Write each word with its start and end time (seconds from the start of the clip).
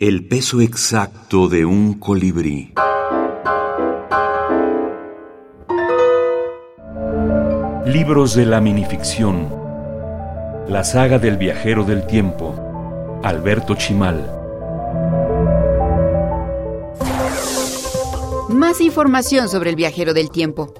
El 0.00 0.28
peso 0.28 0.60
exacto 0.60 1.48
de 1.48 1.64
un 1.64 1.94
colibrí. 1.94 2.72
Libros 7.84 8.36
de 8.36 8.46
la 8.46 8.60
minificción. 8.60 9.52
La 10.68 10.84
saga 10.84 11.18
del 11.18 11.36
viajero 11.36 11.82
del 11.82 12.06
tiempo. 12.06 13.20
Alberto 13.24 13.74
Chimal. 13.74 14.32
Más 18.50 18.80
información 18.80 19.48
sobre 19.48 19.70
el 19.70 19.74
viajero 19.74 20.14
del 20.14 20.30
tiempo. 20.30 20.72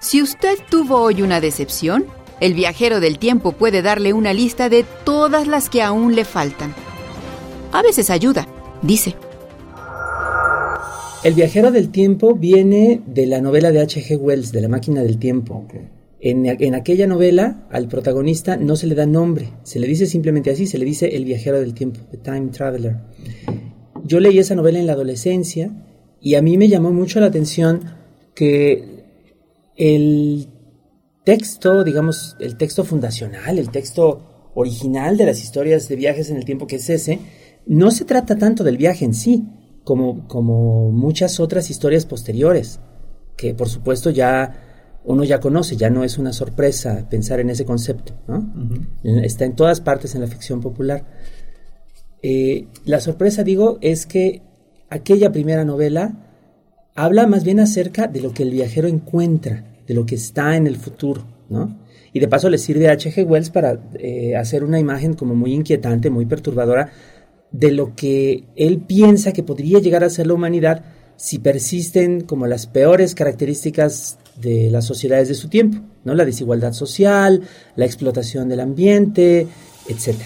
Si 0.00 0.20
usted 0.20 0.58
tuvo 0.68 1.00
hoy 1.00 1.22
una 1.22 1.40
decepción, 1.40 2.04
el 2.40 2.52
viajero 2.52 3.00
del 3.00 3.18
tiempo 3.18 3.52
puede 3.52 3.80
darle 3.80 4.12
una 4.12 4.34
lista 4.34 4.68
de 4.68 4.84
todas 5.04 5.46
las 5.46 5.70
que 5.70 5.80
aún 5.82 6.14
le 6.14 6.26
faltan. 6.26 6.74
A 7.72 7.82
veces 7.82 8.10
ayuda, 8.10 8.46
dice. 8.82 9.14
El 11.24 11.34
viajero 11.34 11.70
del 11.70 11.90
tiempo 11.90 12.34
viene 12.34 13.00
de 13.06 13.26
la 13.26 13.40
novela 13.40 13.70
de 13.70 13.80
H.G. 13.80 14.18
Wells, 14.18 14.52
de 14.52 14.60
La 14.60 14.68
máquina 14.68 15.02
del 15.02 15.18
tiempo. 15.18 15.66
En, 16.20 16.44
en, 16.44 16.74
aquella 16.74 17.06
novela, 17.06 17.66
al 17.70 17.88
protagonista 17.88 18.56
no 18.56 18.76
se 18.76 18.86
le 18.86 18.94
da 18.94 19.06
nombre, 19.06 19.54
se 19.62 19.80
le 19.80 19.86
dice 19.86 20.06
simplemente 20.06 20.50
así, 20.50 20.66
se 20.66 20.78
le 20.78 20.84
dice 20.84 21.16
el 21.16 21.24
viajero 21.24 21.60
del 21.60 21.72
tiempo, 21.72 22.00
The 22.10 22.18
Time 22.18 22.48
Traveler. 22.48 22.96
Yo 24.04 24.20
leí 24.20 24.38
esa 24.38 24.54
novela 24.54 24.78
en 24.78 24.86
la 24.86 24.92
adolescencia 24.92 25.72
y 26.20 26.34
a 26.34 26.42
mí 26.42 26.58
me 26.58 26.68
llamó 26.68 26.92
mucho 26.92 27.20
la 27.20 27.26
atención 27.26 27.80
que 28.34 29.04
el 29.76 30.48
texto, 31.24 31.84
digamos, 31.84 32.36
el 32.38 32.56
texto 32.56 32.84
fundacional, 32.84 33.58
el 33.58 33.70
texto 33.70 34.31
original 34.54 35.16
de 35.16 35.26
las 35.26 35.42
historias 35.42 35.88
de 35.88 35.96
viajes 35.96 36.30
en 36.30 36.36
el 36.36 36.44
tiempo 36.44 36.66
que 36.66 36.76
es 36.76 36.90
ese, 36.90 37.18
no 37.66 37.90
se 37.90 38.04
trata 38.04 38.36
tanto 38.36 38.64
del 38.64 38.76
viaje 38.76 39.04
en 39.04 39.14
sí, 39.14 39.44
como, 39.84 40.26
como 40.28 40.90
muchas 40.90 41.40
otras 41.40 41.70
historias 41.70 42.06
posteriores, 42.06 42.80
que 43.36 43.54
por 43.54 43.68
supuesto 43.68 44.10
ya 44.10 45.00
uno 45.04 45.24
ya 45.24 45.40
conoce, 45.40 45.76
ya 45.76 45.90
no 45.90 46.04
es 46.04 46.18
una 46.18 46.32
sorpresa 46.32 47.08
pensar 47.08 47.40
en 47.40 47.50
ese 47.50 47.64
concepto, 47.64 48.14
Está 49.02 49.44
en 49.44 49.56
todas 49.56 49.80
partes 49.80 50.14
en 50.14 50.20
la 50.20 50.28
ficción 50.28 50.60
popular. 50.60 51.04
Eh, 52.22 52.68
la 52.84 53.00
sorpresa, 53.00 53.42
digo, 53.42 53.78
es 53.80 54.06
que 54.06 54.42
aquella 54.90 55.32
primera 55.32 55.64
novela 55.64 56.28
habla 56.94 57.26
más 57.26 57.42
bien 57.42 57.58
acerca 57.58 58.06
de 58.06 58.20
lo 58.20 58.32
que 58.32 58.44
el 58.44 58.50
viajero 58.50 58.86
encuentra, 58.86 59.64
de 59.86 59.94
lo 59.94 60.06
que 60.06 60.14
está 60.14 60.56
en 60.56 60.68
el 60.68 60.76
futuro, 60.76 61.24
¿no? 61.48 61.81
Y 62.12 62.20
de 62.20 62.28
paso 62.28 62.50
le 62.50 62.58
sirve 62.58 62.88
a 62.88 62.92
H.G. 62.92 63.24
Wells 63.24 63.50
para 63.50 63.78
eh, 63.94 64.36
hacer 64.36 64.64
una 64.64 64.78
imagen 64.78 65.14
como 65.14 65.34
muy 65.34 65.54
inquietante, 65.54 66.10
muy 66.10 66.26
perturbadora 66.26 66.90
de 67.50 67.70
lo 67.70 67.94
que 67.94 68.44
él 68.56 68.80
piensa 68.80 69.32
que 69.32 69.42
podría 69.42 69.78
llegar 69.78 70.04
a 70.04 70.10
ser 70.10 70.26
la 70.26 70.34
humanidad 70.34 70.84
si 71.16 71.38
persisten 71.38 72.22
como 72.22 72.46
las 72.46 72.66
peores 72.66 73.14
características 73.14 74.18
de 74.40 74.70
las 74.70 74.86
sociedades 74.86 75.28
de 75.28 75.34
su 75.34 75.48
tiempo, 75.48 75.78
¿no? 76.04 76.14
La 76.14 76.24
desigualdad 76.24 76.72
social, 76.72 77.42
la 77.76 77.84
explotación 77.84 78.48
del 78.48 78.60
ambiente, 78.60 79.46
etc. 79.88 80.16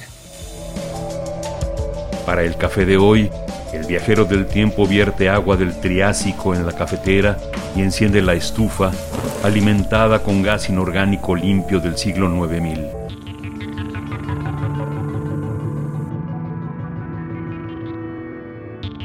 Para 2.25 2.45
el 2.45 2.57
café 2.57 2.87
de 2.87 2.97
hoy, 2.97 3.31
el 3.73 3.85
viajero 3.85 4.25
del 4.25 4.47
tiempo 4.47 4.87
vierte 4.87 5.29
agua 5.29 5.57
del 5.57 5.79
Triásico 5.81 6.55
en 6.55 6.65
la 6.65 6.73
cafetera 6.73 7.39
y 7.77 7.83
enciende 7.83 8.23
la 8.23 8.35
estufa, 8.35 8.93
alimentada 9.47 10.25
con 10.25 10.43
gas 10.43 10.69
inorgánico 10.69 11.37
limpio 11.37 11.79
del 11.79 11.97
siglo 11.97 12.29
9000. 12.29 13.07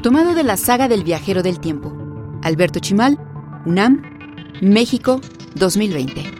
Tomado 0.01 0.33
de 0.33 0.43
la 0.43 0.57
saga 0.57 0.87
del 0.87 1.03
viajero 1.03 1.43
del 1.43 1.59
tiempo. 1.59 1.93
Alberto 2.41 2.79
Chimal, 2.79 3.19
UNAM, 3.65 4.01
México, 4.61 5.21
2020. 5.53 6.30